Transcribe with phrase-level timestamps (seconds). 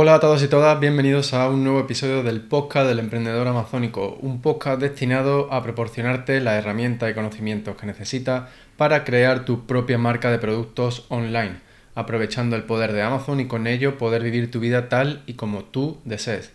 [0.00, 4.16] Hola a todos y todas, bienvenidos a un nuevo episodio del podcast del emprendedor amazónico,
[4.20, 9.98] un podcast destinado a proporcionarte las herramientas y conocimientos que necesitas para crear tu propia
[9.98, 11.56] marca de productos online,
[11.96, 15.64] aprovechando el poder de Amazon y con ello poder vivir tu vida tal y como
[15.64, 16.52] tú desees.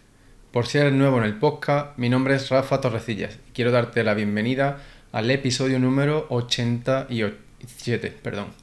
[0.53, 4.05] Por si eres nuevo en el podcast, mi nombre es Rafa Torrecillas y quiero darte
[4.05, 4.77] la bienvenida
[5.11, 8.62] al episodio número 87, perdón.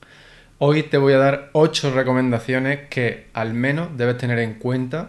[0.63, 5.09] Hoy te voy a dar 8 recomendaciones que al menos debes tener en cuenta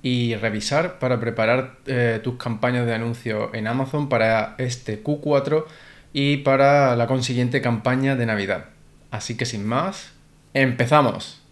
[0.00, 5.66] y revisar para preparar eh, tus campañas de anuncios en Amazon para este Q4
[6.14, 8.70] y para la consiguiente campaña de Navidad.
[9.10, 10.14] Así que sin más,
[10.54, 11.45] empezamos.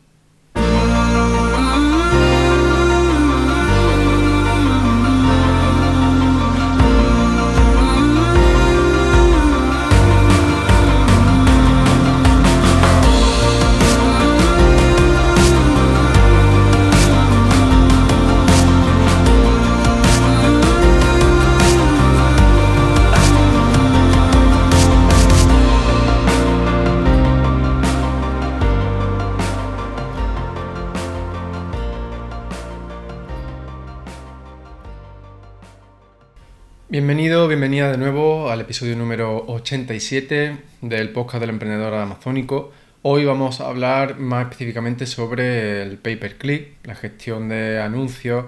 [36.95, 42.71] Bienvenido, bienvenida de nuevo al episodio número 87 del podcast del emprendedor amazónico.
[43.03, 48.47] Hoy vamos a hablar más específicamente sobre el pay per click, la gestión de anuncios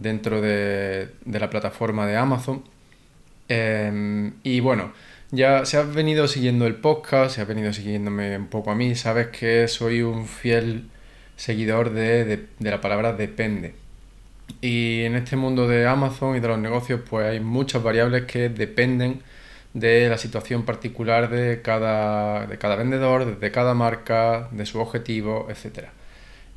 [0.00, 2.64] dentro de, la plataforma de Amazon.
[3.48, 4.92] Em, y bueno,
[5.30, 8.96] ya se has venido siguiendo el podcast, se has venido siguiéndome un poco a mí,
[8.96, 10.88] sabes que soy un fiel
[11.36, 13.83] seguidor de la palabra depende.
[14.60, 18.48] Y en este mundo de Amazon y de los negocios, pues hay muchas variables que
[18.48, 19.22] dependen
[19.74, 25.48] de la situación particular de cada, de cada vendedor, de cada marca, de su objetivo,
[25.50, 25.88] etc.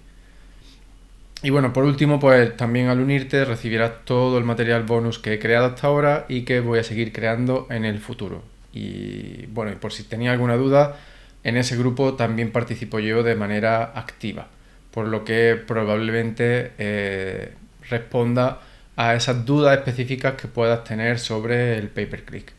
[1.41, 5.39] Y bueno, por último, pues también al unirte recibirás todo el material bonus que he
[5.39, 8.43] creado hasta ahora y que voy a seguir creando en el futuro.
[8.73, 10.97] Y bueno, y por si tenía alguna duda,
[11.43, 14.47] en ese grupo también participo yo de manera activa,
[14.91, 17.53] por lo que probablemente eh,
[17.89, 18.61] responda
[18.95, 22.53] a esas dudas específicas que puedas tener sobre el pay-per-click.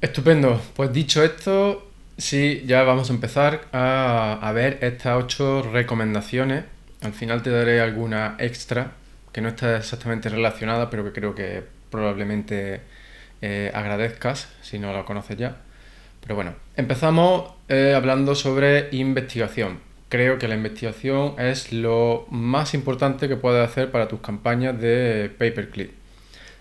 [0.00, 6.64] Estupendo, pues dicho esto, sí, ya vamos a empezar a, ver estas ocho recomendaciones.
[7.00, 8.92] Al final te daré alguna extra
[9.32, 12.82] que no está exactamente relacionada, pero que creo que probablemente
[13.40, 15.56] eh, agradezcas si no la conoces ya.
[16.24, 19.78] Pero bueno, empezamos eh, hablando sobre investigación.
[20.08, 25.30] Creo que la investigación es lo más importante que puedes hacer para tus campañas de
[25.36, 25.90] pay-per-click.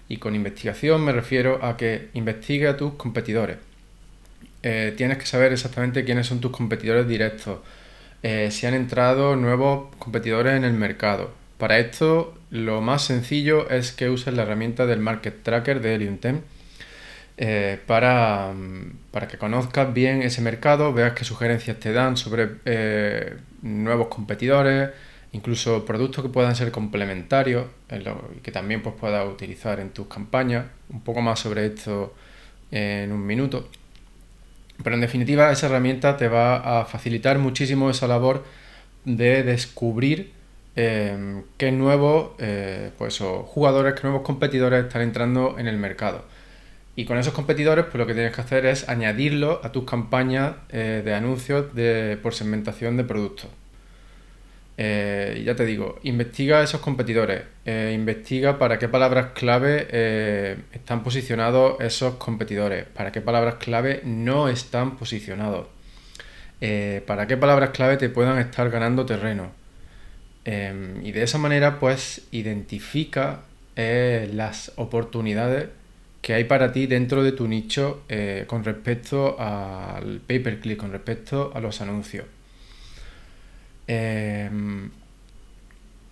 [0.10, 3.58] Y con investigación me refiero a que investigue a tus competidores.
[4.64, 7.60] Eh, tienes que saber exactamente quiénes son tus competidores directos,
[8.22, 11.32] eh, si han entrado nuevos competidores en el mercado.
[11.58, 16.18] Para esto, lo más sencillo es que uses la herramienta del Market Tracker de Helium
[17.38, 18.54] eh, para,
[19.12, 24.92] para, que conozcas bien ese mercado, veas qué sugerencias te dan sobre eh, nuevos competidores,
[25.32, 27.66] incluso productos que puedan ser complementarios
[28.36, 30.66] y que también pues, puedas utilizar en tus campañas.
[30.90, 32.14] Un poco más sobre esto
[32.72, 33.68] en un minuto.
[34.84, 38.44] Pero en definitiva, esa herramienta te va a facilitar muchísimo esa labor
[39.06, 40.32] de descubrir
[40.76, 46.26] em, qué nuevos eh, pues, jugadores, qué nuevos competidores están entrando en el mercado.
[46.96, 50.56] Y con esos competidores, pues lo que tienes que hacer es añadirlo a tus campañas
[50.70, 53.50] eh, de anuncios de, por segmentación de productos.
[54.78, 61.80] Eh, ya te digo, investiga esos competidores, eh, investiga para qué palabras clave están posicionados
[61.80, 65.68] esos competidores, para qué palabras clave no están posicionados,
[67.06, 69.52] para qué palabras clave te puedan estar ganando terreno.
[70.46, 73.42] y de esa manera, pues identifica
[73.76, 75.70] las oportunidades
[76.24, 81.52] que hay para ti dentro de tu nicho eh, con respecto al pay-per-click, con respecto
[81.54, 82.26] a los anuncios.
[83.88, 84.90] Em,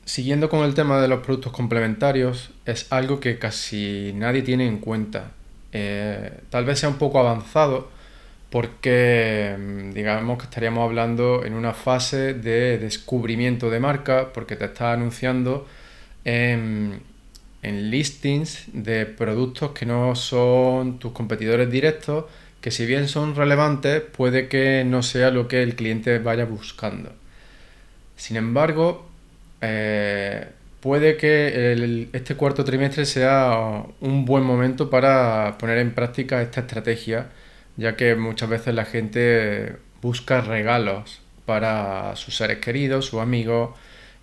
[0.03, 4.79] siguiendo con el tema de los productos complementarios, es algo que casi nadie tiene en
[4.79, 5.31] cuenta.
[5.71, 7.89] Eh, tal vez sea un poco avanzado
[8.49, 14.65] porque em, digamos que estaríamos hablando en una fase de descubrimiento de marca porque te
[14.65, 15.65] está anunciando
[16.25, 17.01] en
[17.61, 22.25] en listings de productos que no son tus competidores directos,
[22.61, 27.11] que si bien son relevantes, puede que no sea lo que el cliente vaya buscando.
[28.15, 29.09] Sin embargo,
[29.61, 30.47] eh,
[30.79, 37.29] puede que este cuarto trimestre sea un buen momento para poner en práctica esta estrategia,
[37.77, 43.71] ya que muchas veces la gente busca regalos para sus seres queridos, sus amigos,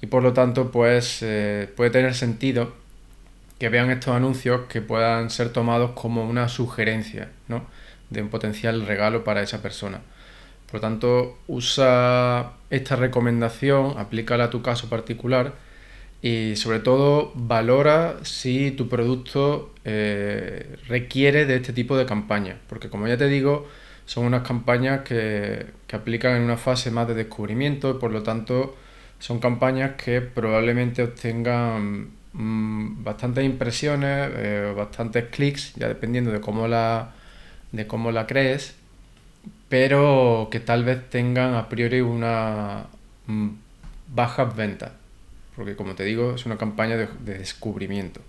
[0.01, 2.73] y por lo tanto pues eh, puede tener sentido
[3.59, 7.67] que vean estos anuncios que puedan ser tomados como una sugerencia ¿no?
[8.11, 10.01] de un potencial regalo para esa persona.
[10.67, 15.55] Por lo tanto, usa esta recomendación, aplícala a tu caso particular
[16.21, 22.59] y sobre todo valora si tu producto eh, requiere de este tipo de campañas.
[22.69, 23.67] Porque como ya te digo,
[24.05, 28.23] son unas campañas que, que aplican en una fase más de descubrimiento y por lo
[28.23, 28.77] tanto
[29.19, 36.69] son campañas que probablemente obtengan Mm, bastantes impresiones, eh, bastantes clics, ya dependiendo de cómo
[36.69, 37.13] la,
[37.73, 38.75] de cómo la crees,
[39.69, 42.87] pero que tal vez tengan a priori una
[43.27, 43.49] mm,
[44.15, 44.93] bajas ventas,
[45.57, 48.21] porque como te digo, es una campaña de, descubrimiento.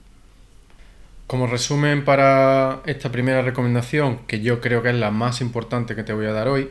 [1.28, 6.04] Como resumen para esta primera recomendación, que yo creo que es la más importante que
[6.04, 6.70] te voy a dar hoy,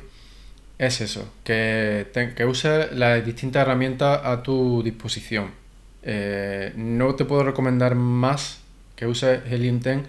[0.79, 5.68] es eso, que, que uses las distintas herramientas a tu disposición
[6.03, 8.61] eh, no te puedo recomendar más
[8.97, 10.01] que uses Helium 10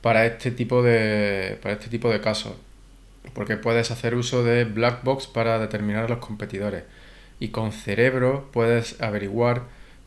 [0.00, 2.54] para este tipo de, para este tipo de casos,
[3.34, 6.84] porque puedes hacer uso de Black Box para determinar a los competidores
[7.42, 9.62] y con Cerebro puedes averiguar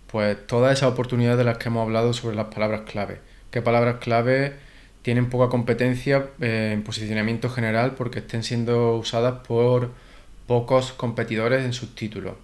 [0.10, 3.20] pues todas esas oportunidades de las que hemos hablado sobre las palabras clave.
[3.52, 4.54] ¿Qué palabras clave
[5.02, 9.92] tienen poca competencia eh, en posicionamiento general porque estén siendo usadas por
[10.48, 12.36] pocos competidores en sus títulos?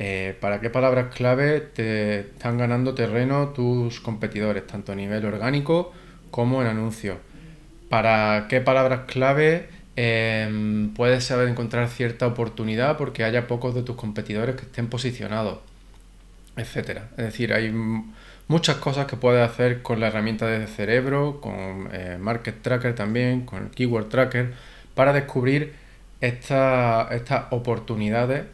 [0.00, 5.92] Eh, ¿Para qué palabras clave te están ganando terreno tus competidores, tanto a nivel orgánico
[6.30, 7.18] como en anuncios?
[7.88, 13.96] ¿Para qué palabras clave em, puedes saber encontrar cierta oportunidad porque haya pocos de tus
[13.96, 15.58] competidores que estén posicionados?
[16.56, 17.08] Etcétera.
[17.16, 17.72] Es decir, hay
[18.46, 23.44] muchas cosas que puedes hacer con la herramienta de cerebro, con eh, Market Tracker también,
[23.44, 24.54] con el Keyword Tracker,
[24.94, 25.74] para descubrir
[26.20, 27.08] estas
[27.50, 28.44] oportunidades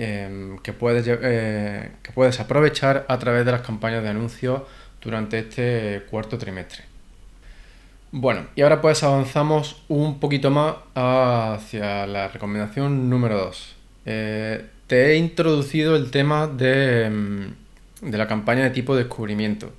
[0.00, 4.62] Em, que, puedes, eh, que puedes aprovechar a través de las campañas de anuncios
[5.02, 6.84] durante este cuarto trimestre.
[8.12, 13.76] Bueno, y ahora pues avanzamos un poquito más hacia la recomendación número 2.
[14.06, 17.54] Eh, te he introducido el tema de, em,
[18.00, 19.72] de, la campaña de tipo descubrimiento.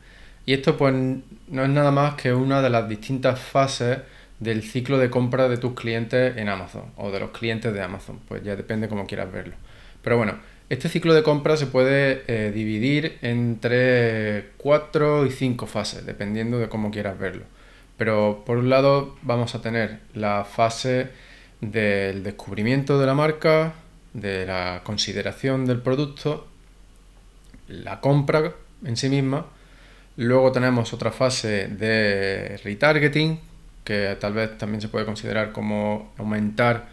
[0.46, 4.00] Y esto pues no es nada más que una de las distintas fases
[4.40, 8.20] del ciclo de compra de tus clientes en Amazon o de los clientes de Amazon.
[8.28, 9.56] Pues ya depende cómo quieras verlo.
[10.02, 10.40] Pero bueno,
[10.70, 16.70] este ciclo de compra se puede eh, dividir entre 4 y 5 fases, dependiendo de
[16.70, 17.46] cómo quieras verlo.
[17.98, 21.10] Pero por un lado vamos a tener la fase
[21.60, 23.74] del descubrimiento de la marca,
[24.14, 26.48] de la consideración del producto,
[27.68, 28.54] la compra
[28.86, 29.48] en sí misma.
[30.18, 33.40] Luego tenemos otra fase de retargeting,
[33.84, 36.90] que tal vez también se puede considerar como aumentar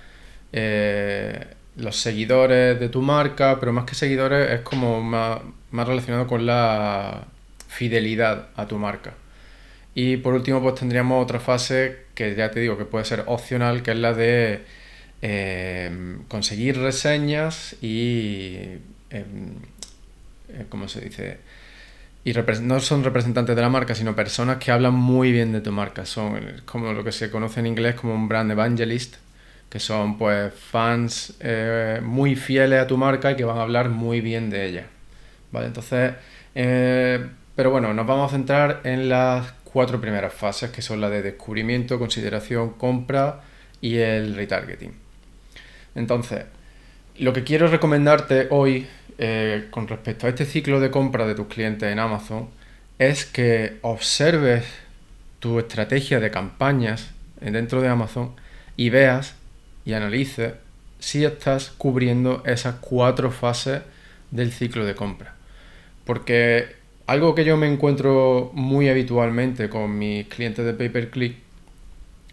[0.52, 1.46] eh,
[1.76, 5.40] los seguidores de tu marca, pero más que seguidores es como más,
[5.70, 7.26] relacionado con la
[7.68, 9.14] fidelidad a tu marca.
[9.94, 13.82] Y por último, pues tendríamos otra fase que ya te digo que puede ser opcional,
[13.82, 14.64] que es la de
[15.22, 18.58] eh, conseguir reseñas y.
[19.10, 19.54] Em,
[20.48, 21.38] eh, ¿Cómo se dice?
[22.24, 25.72] Y no son representantes de la marca, sino personas que hablan muy bien de tu
[25.72, 26.04] marca.
[26.04, 29.16] Son como lo que se conoce en inglés como un brand evangelist,
[29.68, 33.88] que son pues fans eh, muy fieles a tu marca y que van a hablar
[33.88, 34.86] muy bien de ella.
[35.52, 35.66] ¿vale?
[35.66, 36.14] Entonces,
[36.54, 41.10] eh, pero bueno, nos vamos a centrar en las cuatro primeras fases, que son la
[41.10, 43.40] de descubrimiento, consideración, compra
[43.80, 44.92] y el retargeting.
[45.94, 46.44] Entonces,
[47.18, 48.86] lo que quiero recomendarte hoy
[49.18, 52.48] eh, con respecto a este ciclo de compra de tus clientes en Amazon
[52.98, 54.64] es que observes
[55.38, 58.32] tu estrategia de campañas dentro de Amazon
[58.76, 59.34] y veas
[59.86, 60.52] y analices
[60.98, 63.82] si estás cubriendo esas cuatro fases
[64.30, 65.34] del ciclo de compra.
[66.04, 66.74] Porque
[67.06, 71.36] algo que yo me encuentro muy habitualmente con mis clientes de pay per click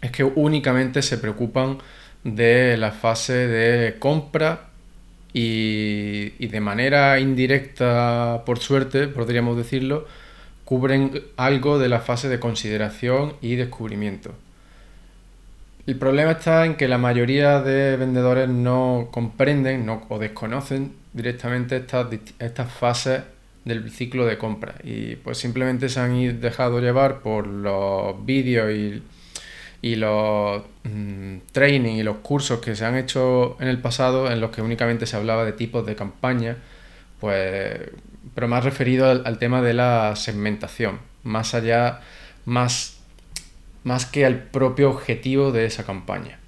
[0.02, 1.78] es que únicamente se preocupan
[2.24, 4.68] de la fase de compra
[5.32, 10.06] y, de manera indirecta, por suerte, podríamos decirlo,
[10.64, 14.32] cubren algo de la fase de consideración y descubrimiento.
[15.86, 22.06] El problema está en que la mayoría de vendedores no comprenden o desconocen directamente estas,
[22.38, 23.22] estas fases
[23.64, 24.76] del ciclo de compra.
[24.82, 29.02] Y pues simplemente se han dejado llevar por los vídeos y,
[29.96, 34.50] los mm, training y los cursos que se han hecho en el pasado en los
[34.50, 36.56] que únicamente se hablaba de tipos de campaña
[37.20, 37.90] pues
[38.34, 40.98] pero más referido al, tema de la segmentación.
[41.22, 42.00] Más allá
[42.44, 42.93] más
[43.84, 46.38] más que al propio objetivo de esa campaña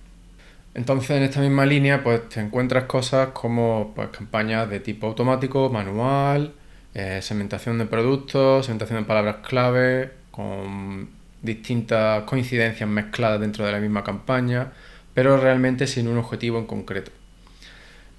[0.75, 5.71] entonces en esta misma línea pues te encuentras cosas como pues, campañas de tipo automático
[5.71, 6.53] manual
[6.99, 11.11] eh, segmentación de productos, segmentación de palabras clave, con
[11.43, 14.73] distintas coincidencias mezcladas dentro de la misma campaña,
[15.13, 17.11] pero realmente sin un objetivo en concreto.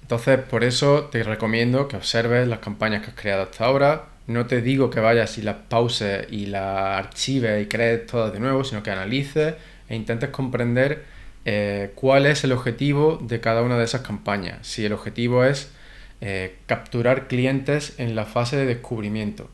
[0.02, 4.04] Entonces, por eso te recomiendo que observes las campañas que has creado hasta ahora.
[4.28, 8.40] No te digo que vayas y las pauses y las archives y crees todas de
[8.40, 9.54] nuevo, sino que analices
[9.88, 11.04] e intentes comprender
[11.46, 14.66] eh, cuál es el objetivo de cada una de esas campañas.
[14.66, 15.72] Si el objetivo es
[16.20, 19.48] eh, capturar clientes en la fase de descubrimiento.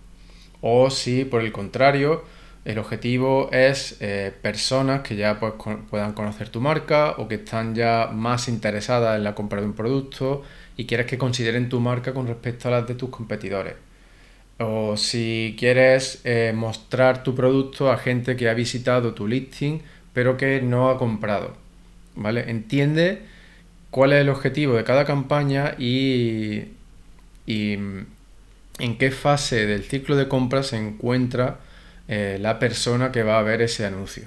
[0.60, 2.24] O si por el contrario
[2.64, 5.52] el objetivo es eh, personas que ya pues,
[5.88, 9.74] puedan conocer tu marca o que están ya más interesadas en la compra de un
[9.74, 10.42] producto
[10.76, 13.74] y quieres que consideren tu marca con respecto a las de tus competidores.
[14.58, 19.80] O si quieres eh, mostrar tu producto a gente que ha visitado tu listing
[20.14, 21.54] pero que no ha comprado.
[22.14, 22.48] ¿Vale?
[22.48, 23.22] Entiende
[23.90, 26.68] cuál es el objetivo de cada campaña y,
[27.46, 28.06] en
[28.98, 31.58] qué fase del ciclo de compra se encuentra
[32.08, 34.24] eh, la persona que va a ver ese anuncio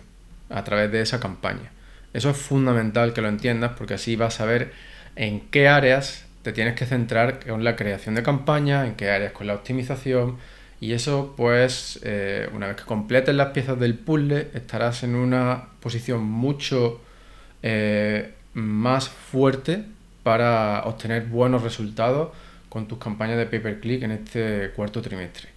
[0.50, 1.72] a través de esa campaña.
[2.14, 4.74] Eso es fundamental que lo entiendas porque así vas a ver
[5.16, 9.34] en qué áreas te tienes que centrar con la creación de campaña, en qué áreas
[9.34, 10.38] con la optimización
[10.80, 15.66] y eso pues eh, una vez que completes las piezas del puzzle estarás en una
[15.82, 17.02] posición mucho
[17.64, 19.84] eh, más fuerte
[20.24, 22.30] para obtener buenos resultados
[22.70, 25.50] con tus campañas de pay per click en este cuarto trimestre.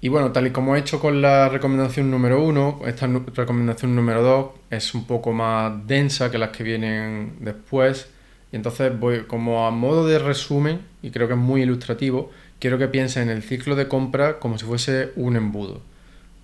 [0.00, 4.22] Y bueno, tal y como he hecho con la recomendación número uno, esta recomendación número
[4.22, 8.08] dos es un poco más densa que las que vienen después.
[8.52, 12.78] Y entonces voy como a modo de resumen, y creo que es muy ilustrativo, quiero
[12.78, 15.82] que pienses en el ciclo de compra como si fuese un embudo.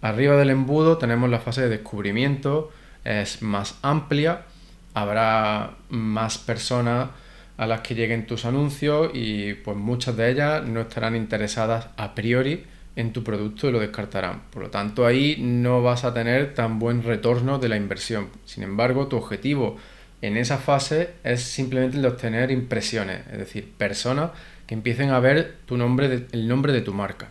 [0.03, 2.71] Arriba del embudo tenemos la fase de descubrimiento,
[3.05, 4.43] es más amplia
[4.95, 7.11] habrá más personas
[7.57, 12.15] a las que lleguen tus anuncios y pues muchas de ellas no estarán interesadas a
[12.15, 12.65] priori
[12.97, 14.43] en tu producto y lo descartarán.
[14.51, 18.29] Por lo tanto, ahí no vas a tener tan buen retorno de la inversión.
[18.45, 19.77] Sin embargo, tu objetivo
[20.25, 24.31] en esa fase es simplemente el de obtener impresiones, es decir, personas
[24.67, 27.29] que empiecen a ver tu nombre el nombre de tu marca.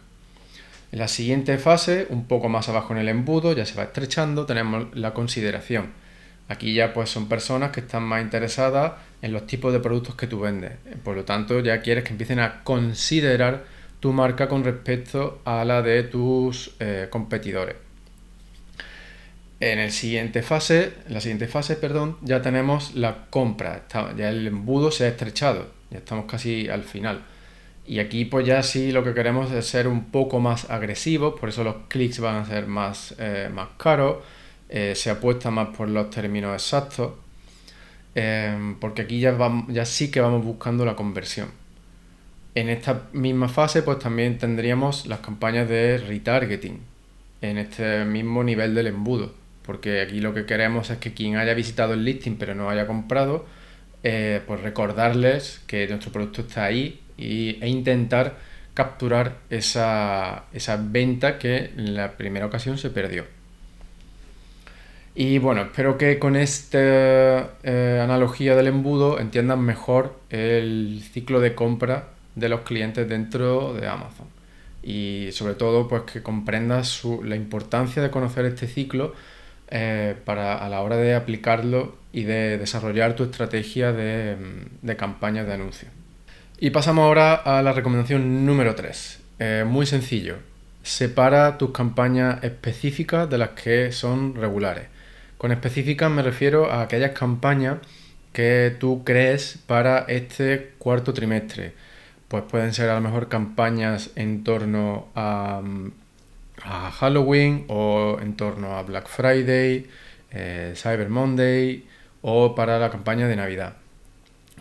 [0.92, 4.46] En la siguiente fase, un poco más abajo en el embudo, ya se va estrechando,
[4.46, 6.04] tenemos la consideración
[6.50, 10.28] Aquí ya pues son personas que están más interesadas en los tipos de productos que
[10.28, 10.74] tú vendes.
[11.04, 13.64] Por lo tanto, ya quieres que empiecen a considerar
[14.00, 17.76] tu marca con respecto a la de tus eh, competidores.
[19.66, 23.86] En la siguiente fase, perdón, ya tenemos la compra.
[24.18, 25.68] ya el embudo se ha estrechado.
[25.90, 27.24] Ya estamos casi al final.
[27.88, 31.48] Y aquí pues ya sí lo que queremos es ser un poco más agresivos, por
[31.48, 34.18] eso los clics van a ser más, eh, más caros
[34.68, 37.14] eh, se apuesta más por los términos exactos,
[38.16, 41.50] eh, porque aquí ya sí que vamos buscando la conversión.
[42.56, 46.80] En esta misma fase, pues también tendríamos las campañas de retargeting,
[47.42, 51.54] en este mismo nivel del embudo, porque aquí lo que queremos es que quien haya
[51.54, 53.46] visitado el listing pero no haya comprado,
[54.04, 58.38] eh, pues recordarles que nuestro producto está ahí e intentar
[58.74, 63.26] capturar esa, esa venta que en la primera ocasión se perdió.
[65.16, 71.54] Y bueno, espero que con esta eh, analogía del embudo entiendan mejor el ciclo de
[71.54, 74.28] compra de los clientes dentro de Amazon.
[74.82, 79.14] y sobre todo pues que comprendas la importancia de conocer este ciclo
[79.76, 84.38] eh, para a la hora de aplicarlo y de desarrollar tu estrategia de,
[84.82, 85.92] de campañas de anuncios.
[86.60, 89.20] Y pasamos ahora a la recomendación número 3.
[89.40, 90.38] Eh, muy sencillo.
[90.84, 94.86] Separa tus campañas específicas de las que son regulares.
[95.38, 97.80] Con específicas me refiero a aquellas campañas
[98.32, 101.74] que tú crees para este cuarto trimestre.
[102.28, 105.62] Pues pueden ser a lo mejor campañas en torno a,
[106.64, 109.88] Halloween o en torno a Black Friday,
[110.32, 111.86] eh, Cyber Monday
[112.22, 113.76] o para la campaña de Navidad.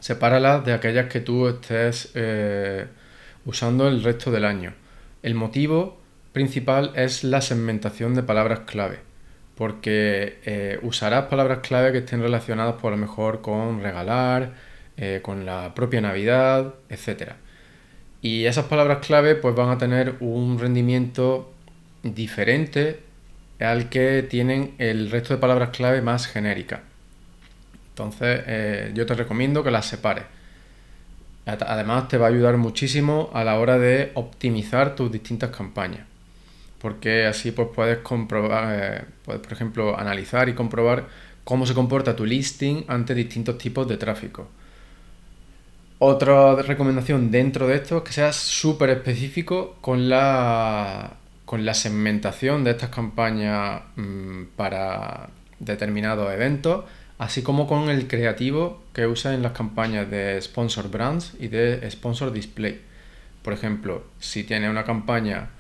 [0.00, 2.86] Sepáralas de aquellas que tú estés eh,
[3.44, 4.74] usando el resto del año.
[5.22, 6.00] El motivo
[6.32, 8.98] principal es la segmentación de palabras clave,
[9.54, 14.72] porque eh, usarás palabras clave que estén relacionadas por lo mejor con regalar,
[15.22, 17.32] con la propia Navidad, etc.
[18.20, 21.52] Y esas palabras clave pues van a tener un rendimiento
[22.02, 23.00] diferente
[23.60, 26.80] al que tienen el resto de palabras clave más genéricas.
[27.90, 30.24] Entonces eh, yo te recomiendo que las separes.
[31.44, 36.06] Además te va a ayudar muchísimo a la hora de optimizar tus distintas campañas.
[36.80, 41.06] Porque así pues puedes comprobar, eh, puedes por ejemplo analizar y comprobar
[41.44, 44.48] cómo se comporta tu listing ante distintos tipos de tráfico.
[45.98, 51.16] Otra recomendación dentro de esto es que seas súper específico con la,
[51.52, 55.28] con la segmentación de estas campañas mm, para
[55.58, 56.86] determinados eventos
[57.18, 61.90] así como con el creativo que usa en las campañas de Sponsor Brands y de
[61.90, 62.80] Sponsor Display.
[63.42, 65.50] Por ejemplo, si tiene una campaña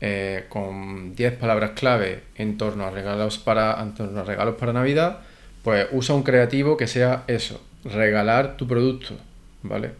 [0.00, 5.18] eh, con 10 palabras clave en torno, a regalos para, torno a regalos para Navidad,
[5.64, 9.16] pues usa un creativo que sea eso, regalar tu producto,
[9.64, 9.90] ¿vale?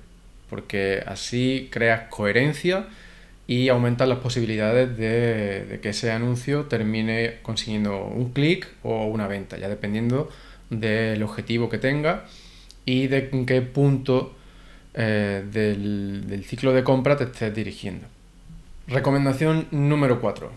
[0.48, 2.86] Porque así creas coherencia
[3.50, 9.58] y aumentas las posibilidades de, que ese anuncio termine consiguiendo un clic o una venta,
[9.58, 10.30] ya dependiendo
[10.70, 12.26] del objetivo que tenga
[12.84, 14.36] y de en qué punto
[14.94, 18.06] eh, del, ciclo de compra te estés dirigiendo.
[18.86, 20.52] Recomendación número 4.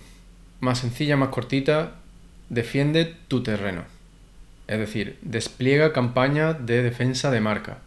[0.60, 1.96] Más sencilla, más cortita,
[2.50, 3.86] defiende tu terreno.
[4.68, 7.80] Es decir, despliega campañas de defensa de marca.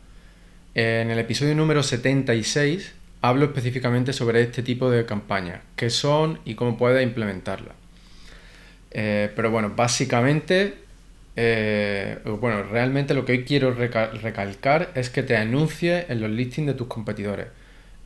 [0.74, 6.54] En el episodio número 76 hablo específicamente sobre este tipo de campañas, qué son y
[6.54, 7.74] cómo puedes implementarlas.
[8.90, 10.86] Eh, pero bueno, básicamente
[11.36, 16.66] eh, bueno, realmente lo que hoy quiero recalcar es que te anuncie en los listings
[16.68, 17.48] de tus competidores.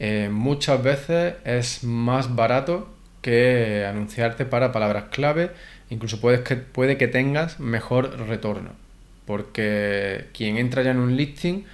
[0.01, 2.93] Eh, muchas veces es más barato
[3.23, 5.51] que anunciarte para palabras clave,
[5.91, 8.71] incluso puedes que, puede que tengas mejor retorno,
[9.27, 11.65] porque quien entra ya en un listing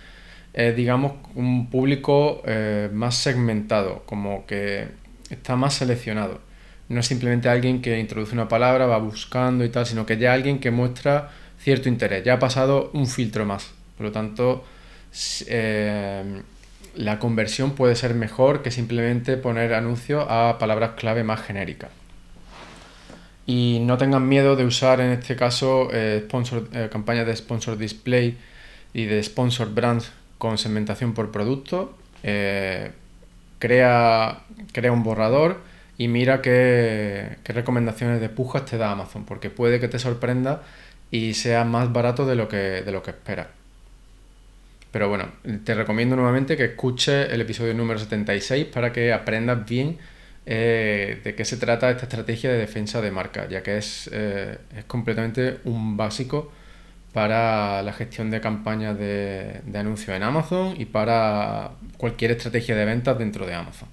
[0.56, 4.88] es, digamos, un público eh, más segmentado, como que
[5.28, 6.40] está más seleccionado.
[6.88, 10.32] No es simplemente alguien que introduce una palabra, va buscando y tal, sino que ya
[10.32, 12.24] alguien que muestra cierto interés.
[12.24, 13.70] Ya ha pasado un filtro más.
[13.98, 14.64] Por lo tanto,
[15.46, 16.42] eh,
[16.94, 21.90] la conversión puede ser mejor que simplemente poner anuncios a palabras clave más genéricas.
[23.44, 28.38] Y no tengan miedo de usar en este caso eh, eh, campañas de sponsor display
[28.94, 31.96] y de sponsor brands con segmentación por producto.
[33.58, 35.60] crea, crea un borrador
[35.98, 40.62] y mira qué, qué recomendaciones de pujas te da Amazon, porque puede que te sorprenda
[41.10, 43.48] y sea más barato de lo que, de lo que esperas.
[44.90, 45.26] Pero bueno,
[45.64, 49.98] te recomiendo nuevamente que escuches el episodio número 76 para que aprendas bien
[50.46, 54.56] eh, de qué se trata esta estrategia de defensa de marca, ya que es, eh,
[54.76, 56.52] es completamente un básico
[57.16, 62.84] para la gestión de campañas de, de anuncios en Amazon y para cualquier estrategia de
[62.84, 63.88] ventas dentro de Amazon.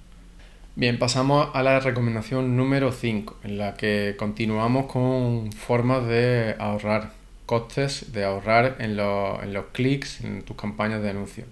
[0.76, 7.12] Bien, pasamos a la recomendación número 5, en la que continuamos con formas de ahorrar
[7.46, 11.44] costes, de ahorrar en, los clics, en tus campañas de anuncio.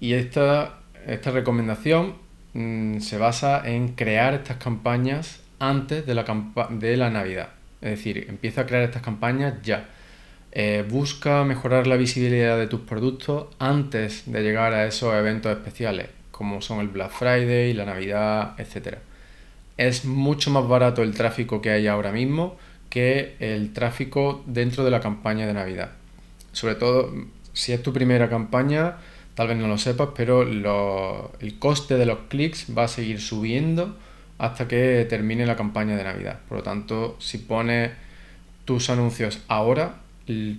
[0.00, 2.14] Y esta, esta recomendación
[2.54, 6.24] mm, se basa en crear estas campañas antes de la,
[6.70, 7.50] de la Navidad.
[7.82, 9.88] Es decir, empieza a crear estas campañas ya.
[10.54, 16.08] Eh, busca mejorar la visibilidad de tus productos antes de llegar a esos eventos especiales
[16.34, 18.98] como son el Black Friday, la Navidad, etc.
[19.76, 22.56] Es mucho más barato el tráfico que hay ahora mismo
[22.90, 25.92] que el tráfico dentro de la campaña de Navidad.
[26.50, 27.12] Sobre todo,
[27.52, 28.96] si es tu primera campaña,
[29.36, 33.96] tal vez no lo sepas, pero el coste de los clics va a seguir subiendo
[34.38, 36.40] hasta que termine la campaña de Navidad.
[36.48, 37.92] Por lo tanto, si pones
[38.64, 40.00] tus anuncios ahora,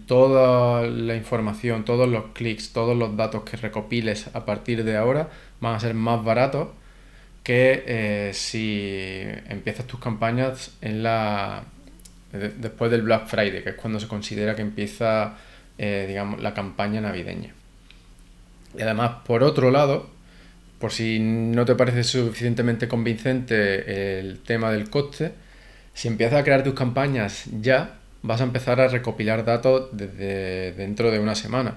[0.07, 5.29] toda la información, todos los clics, todos los datos que recopiles a partir de ahora
[5.59, 6.69] van a ser más baratos
[7.43, 11.63] que eh, si empiezas tus campañas en la
[12.31, 15.37] después del Black Friday, que es cuando se considera que empieza
[15.77, 17.53] eh, digamos, la campaña navideña.
[18.77, 20.09] Y además, por otro lado,
[20.79, 25.33] por si no te parece suficientemente convincente el tema del coste,
[25.93, 31.11] si empiezas a crear tus campañas ya, vas a empezar a recopilar datos desde dentro
[31.11, 31.75] de una semana.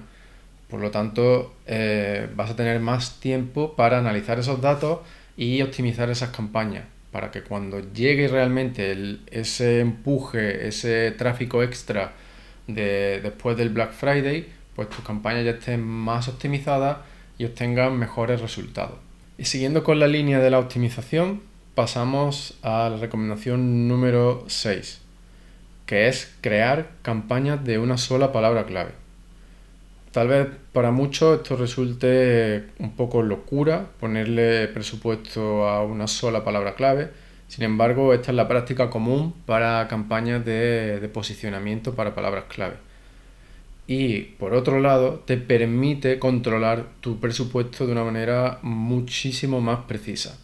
[0.69, 4.99] Por lo tanto, eh, vas a tener más tiempo para analizar esos datos
[5.37, 12.13] y optimizar esas campañas para que cuando llegue realmente ese empuje, ese tráfico extra
[12.67, 16.97] de, después del Black Friday, pues tus campañas ya estén más optimizadas
[17.37, 18.97] y obtengan mejores resultados.
[19.37, 21.41] Y siguiendo con la línea de la optimización,
[21.73, 25.01] pasamos a la recomendación número 6,
[25.89, 28.91] que es crear campañas de una sola palabra clave.
[30.11, 36.75] Tal vez para muchos esto resulte un poco locura ponerle presupuesto a una sola palabra
[36.75, 37.09] clave.
[37.47, 42.75] Sin embargo, esta es la práctica común para campañas de, posicionamiento para palabras clave.
[43.87, 50.37] Y por otro lado, te permite controlar tu presupuesto de una manera muchísimo más precisa.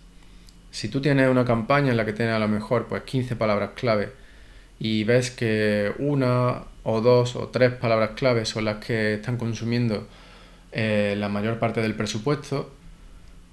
[0.72, 3.70] Si tú tienes una campaña en la que tienes a lo mejor pues 15 palabras
[3.76, 4.25] clave
[4.80, 10.08] y ves que una o dos o tres palabras clave son las que están consumiendo
[10.72, 12.72] eh, la mayor parte del presupuesto,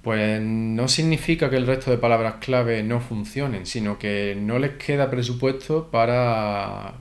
[0.03, 4.73] pues no significa que el resto de palabras clave no funcionen, sino que no les
[4.73, 6.95] queda presupuesto para,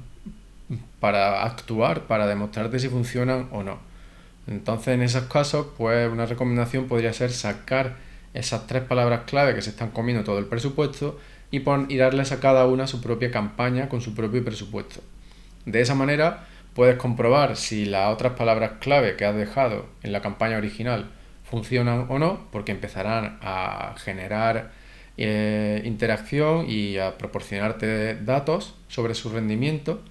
[1.00, 3.80] para actuar, para demostrarte si funcionan o no.
[4.48, 7.98] Entonces, en esos casos, pues una recomendación podría ser sacar
[8.34, 11.20] esas tres palabras clave que se están comiendo todo el presupuesto
[11.52, 15.02] y, y darles a cada una su propia campaña con su propio presupuesto.
[15.66, 20.22] De esa manera puedes comprobar si las otras palabras clave que has dejado en la
[20.22, 21.12] campaña original
[21.44, 24.72] funcionan o no, porque empezarán a generar
[25.18, 30.02] eh, interacción y a proporcionarte datos sobre su rendimiento.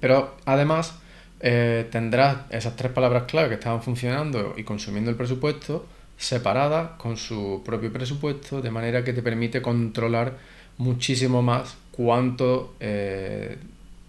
[0.00, 0.98] Pero además
[1.40, 5.86] eh, tendrás esas tres palabras clave que estaban funcionando y consumiendo el presupuesto
[6.18, 10.36] separadas con su propio presupuesto, de manera que te permite controlar
[10.76, 13.56] muchísimo más cuánto eh,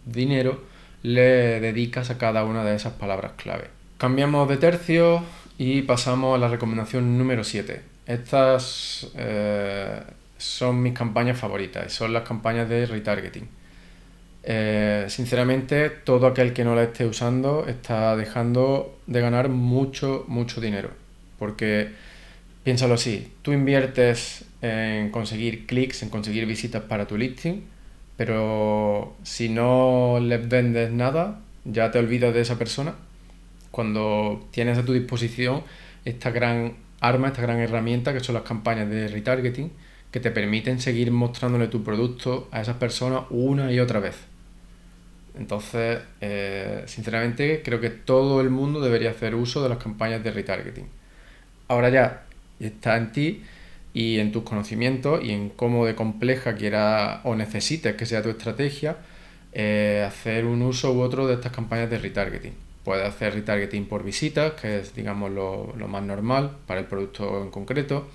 [0.06, 0.62] dinero
[1.04, 3.66] le dedicas a cada una de esas palabras clave.
[3.98, 5.24] Cambiamos de tercio
[5.58, 7.82] y pasamos a la recomendación número 7.
[8.08, 10.02] Estas eh,
[10.38, 13.48] son mis campañas favoritas, son las campañas de retargeting.
[14.44, 20.62] Eh, sinceramente, todo aquel que no la esté usando está dejando de ganar mucho, mucho
[20.62, 20.90] dinero.
[21.40, 21.90] Porque
[22.64, 27.64] piénsalo así, tú inviertes en conseguir clics, en conseguir visitas para tu listing,
[28.18, 32.96] pero si no les vendes nada, ya te olvidas de esa persona.
[33.72, 35.64] Cuando tienes a tu disposición
[36.06, 39.72] esta gran arma, esta gran herramienta que son las campañas de retargeting,
[40.12, 44.16] que te permiten seguir mostrándole tu producto a esas personas una y otra vez.
[45.38, 50.32] Entonces, eh, sinceramente, creo que todo el mundo debería hacer uso de las campañas de
[50.32, 50.99] retargeting.
[51.70, 52.24] Ahora ya
[52.60, 53.44] está en ti
[53.94, 58.30] y en tus conocimientos y en cómo de compleja quieras o necesites que sea tu
[58.30, 58.98] estrategia,
[59.54, 62.54] eh, hacer un uso u otro de estas campañas de retargeting.
[62.84, 67.52] Puedes hacer retargeting por visitas, que es digamos lo, más normal para el producto en
[67.52, 68.08] concreto.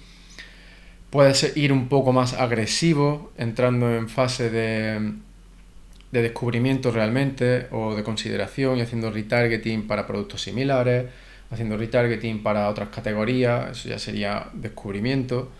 [1.10, 5.12] Puedes ir un poco más agresivo, entrando en fase de
[6.10, 11.06] descubrimiento realmente o de consideración y haciendo retargeting para productos similares,
[11.50, 15.50] haciendo retargeting para otras categorías, eso ya sería descubrimiento.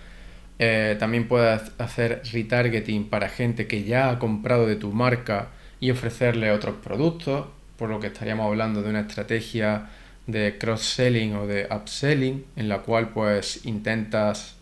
[0.58, 5.48] Eh, también puedes hacer retargeting para gente que ya ha comprado de tu marca
[5.80, 9.90] y ofrecerle otros productos, por lo que estaríamos hablando de una estrategia
[10.26, 14.56] de cross-selling o de upselling, en la cual pues intentas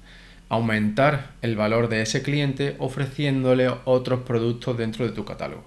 [0.48, 5.64] aumentar el valor de ese cliente ofreciéndole otros productos dentro de tu catálogo.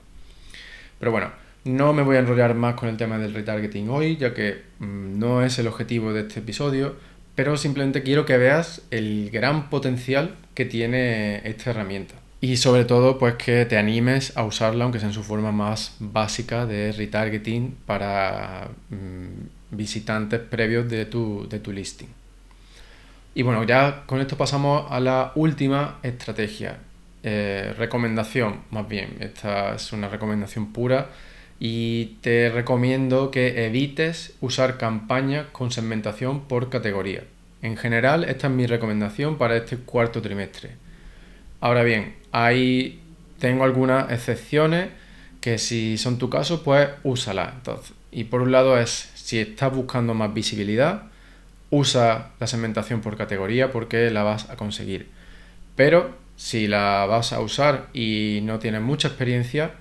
[0.99, 1.31] Pero bueno,
[1.65, 5.19] no me voy a enrollar más con el tema del retargeting hoy, ya que mm,
[5.19, 6.95] no es el objetivo de este episodio
[7.35, 12.15] pero simplemente quiero que veas el gran potencial que tiene esta herramienta.
[12.39, 15.95] Y sobre todo, pues que te animes a usarla, aunque sea en su forma más
[15.99, 22.07] básica de retargeting para mm, visitantes previos de tu, de tu listing.
[23.33, 26.77] Y bueno, ya con esto pasamos a la última estrategia.
[27.23, 29.17] Eh, recomendación, más bien.
[29.19, 31.09] Esta es una recomendación pura
[31.59, 37.23] y te recomiendo que evites usar campañas con segmentación por categoría.
[37.61, 40.71] En general, esta es mi recomendación para este cuarto trimestre.
[41.61, 42.99] Ahora bien, ahí
[43.39, 44.89] tengo algunas excepciones
[45.41, 47.53] que si son tu caso, pues úsala.
[47.55, 51.03] Entonces, y por un lado es, si estás buscando más visibilidad,
[51.69, 55.09] usa la segmentación por categoría porque la vas a conseguir.
[55.75, 59.71] Pero si la vas a usar y no tienes mucha experiencia,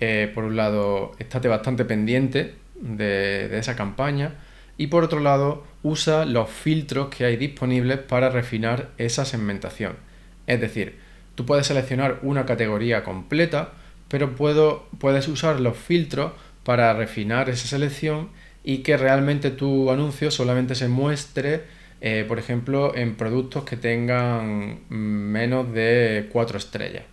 [0.00, 4.34] eh, por un lado, estate bastante pendiente de, esa campaña
[4.76, 9.96] y por otro lado, usa los filtros que hay disponibles para refinar esa segmentación.
[10.46, 10.98] Es decir,
[11.34, 13.72] tú puedes seleccionar una categoría completa,
[14.08, 16.32] pero puedo, puedes usar los filtros
[16.64, 18.30] para refinar esa selección
[18.64, 21.64] y que realmente tu anuncio solamente se muestre,
[22.00, 27.04] eh, por ejemplo, en productos que tengan menos de 4 estrellas,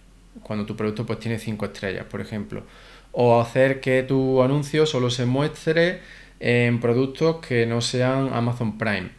[0.44, 2.64] cuando tu producto pues tiene 5 estrellas, por ejemplo.
[3.12, 6.00] O hacer que tu anuncio solo se muestre
[6.40, 9.10] en productos que no sean Amazon Prime,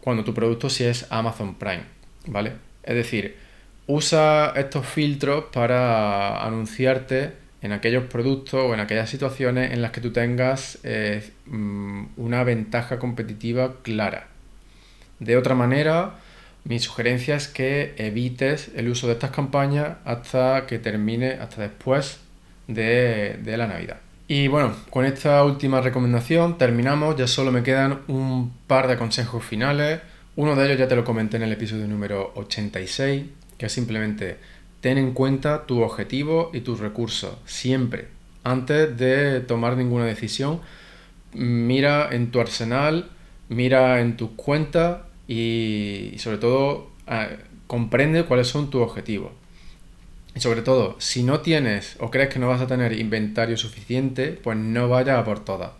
[0.00, 1.82] cuando tu producto sí es Amazon Prime,
[2.26, 2.52] ¿vale?
[2.82, 3.36] Es decir,
[3.86, 10.00] usa estos filtros para anunciarte en aquellos productos o en aquellas situaciones en las que
[10.00, 14.28] tú tengas eh, mm, una ventaja competitiva clara.
[15.18, 16.14] De otra manera,
[16.64, 22.20] mi sugerencia es que evites el uso de estas campañas hasta que termine, hasta después
[22.66, 23.98] de, de la Navidad.
[24.28, 29.44] Y bueno, con esta última recomendación terminamos, ya solo me quedan un par de consejos
[29.44, 30.00] finales.
[30.36, 33.24] Uno de ellos ya te lo comenté en el episodio número 86,
[33.58, 34.38] que es simplemente
[34.80, 38.08] ten en cuenta tu objetivo y tus recursos siempre.
[38.44, 40.60] Antes de tomar ninguna decisión,
[41.32, 43.10] mira en tu arsenal,
[43.48, 44.98] mira en tus cuentas
[45.30, 47.28] y, sobre todo ah,
[47.68, 49.30] comprende cuáles son tus objetivos.
[50.34, 54.32] Y sobre todo, si no tienes o crees que no vas a tener inventario suficiente,
[54.32, 55.70] pues no vayas a por todas.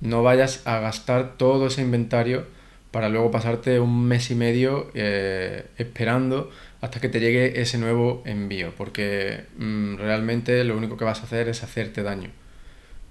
[0.00, 2.46] No vayas a gastar todo ese inventario
[2.90, 6.50] para luego pasarte un mes y medio eh, esperando
[6.82, 11.24] hasta que te llegue ese nuevo envío, porque mm, realmente lo único que vas a
[11.24, 12.30] hacer es hacerte daño.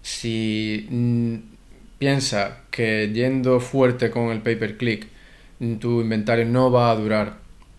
[0.03, 1.35] Si mm,
[1.97, 5.12] piensas que yendo fuerte con el pay per click mm,
[5.79, 7.37] tu inventario no va a durar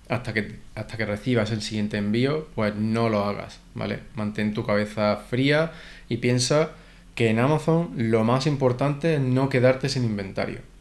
[0.08, 4.00] hasta que, hasta que recibas el siguiente envío, pues no lo hagas, ¿vale?
[4.16, 5.72] Mantén tu cabeza fría
[6.08, 6.70] y piensa
[7.14, 10.74] que en Amazon lo más importante es no quedarte sin inventario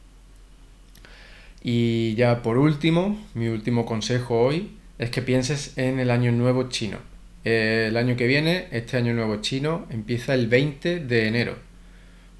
[1.63, 6.67] y ya por último, mi último consejo hoy es que pienses en el año nuevo
[6.67, 6.97] chino.
[7.45, 11.56] El año que viene, este año nuevo chino, empieza el 20 de enero.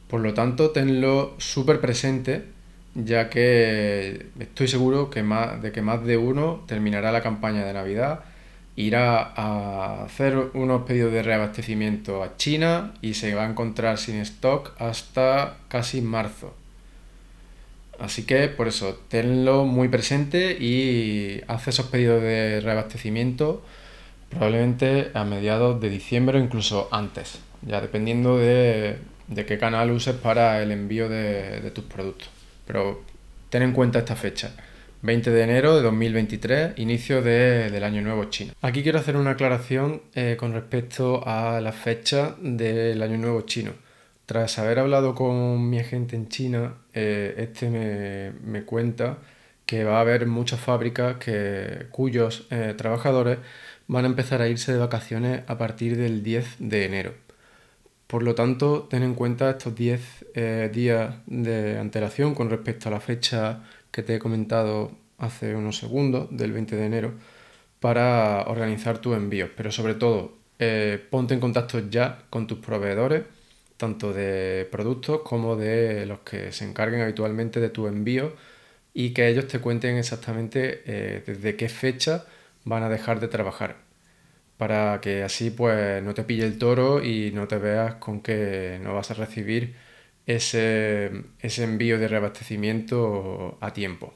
[0.10, 2.44] Por lo tanto, tenlo súper presente,
[2.96, 7.74] ya que estoy seguro que más, de que más de uno terminará la campaña de
[7.74, 8.22] Navidad,
[8.76, 14.16] irá a hacer unos pedidos de reabastecimiento a China y se va a encontrar sin
[14.18, 16.56] stock hasta casi marzo.
[18.00, 23.64] Así que por eso, tenlo muy presente y haz esos pedidos de reabastecimiento
[24.30, 28.98] probablemente a mediados de diciembre o incluso antes, ya dependiendo de,
[29.48, 32.30] qué canal uses para el envío de, tus productos.
[32.66, 33.04] Pero
[33.50, 34.52] ten en cuenta esta fecha.
[35.04, 38.54] 20 de enero de 2023, inicio del Año Nuevo Chino.
[38.62, 43.74] Aquí quiero hacer una aclaración eh, con respecto a la fecha del Año Nuevo Chino.
[44.26, 49.18] Tras haber hablado con mi agente en China, eh, este me, cuenta
[49.66, 53.40] que va a haber muchas fábricas que, cuyos eh, trabajadores
[53.88, 57.23] van a empezar a irse de vacaciones a partir del 10 de enero.
[58.14, 62.92] Por lo tanto, ten en cuenta estos 10 eh, días de antelación con respecto a
[62.92, 67.14] la fecha que te he comentado hace unos segundos, del 20 de enero,
[67.80, 69.50] para organizar tus envíos.
[69.58, 70.38] Pero sobre todo,
[71.10, 73.24] ponte en contacto ya con tus proveedores
[73.78, 78.34] tanto de productos como de los que se encarguen habitualmente de tu envío
[78.94, 82.26] y que ellos te cuenten exactamente eh, desde qué fecha
[82.64, 83.83] van a dejar de trabajar
[84.64, 88.80] para que así pues no te pille el toro y no te veas con que
[88.82, 89.76] no vas a recibir
[90.26, 94.14] ese, ese envío de reabastecimiento a tiempo.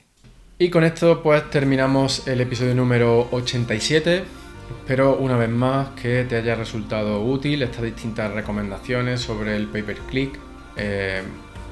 [0.57, 4.23] Y con esto pues terminamos el episodio número 87.
[4.79, 9.81] Espero una vez más que te haya resultado útil estas distintas recomendaciones sobre el pay
[9.81, 10.39] per click,
[10.77, 11.23] eh,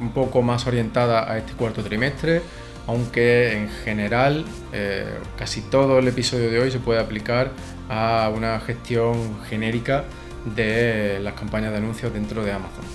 [0.02, 2.42] un poco más orientada a este cuarto trimestre,
[2.88, 5.06] aunque en general eh,
[5.38, 7.52] casi todo el episodio de hoy se puede aplicar
[7.90, 10.06] a una gestión genérica
[10.56, 12.86] de las campañas de anuncios dentro de Amazon.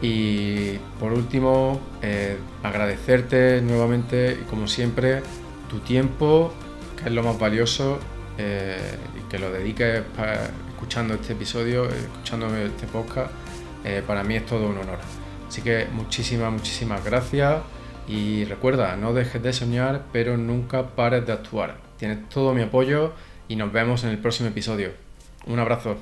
[0.00, 5.22] Y por último, eh, agradecerte nuevamente y como siempre
[5.68, 6.52] tu tiempo,
[6.96, 7.98] que es lo más valioso
[8.38, 8.78] eh,
[9.18, 10.02] y que lo dediques
[10.70, 13.30] escuchando este episodio, escuchando este podcast,
[14.06, 14.98] para mí es todo un honor.
[15.46, 17.56] Así que muchísimas, muchísimas gracias
[18.06, 21.78] y recuerda, no dejes de soñar, pero nunca pares de actuar.
[21.98, 23.12] Tienes todo mi apoyo
[23.48, 24.90] y nos vemos en el próximo episodio.
[25.46, 25.96] Un abrazo.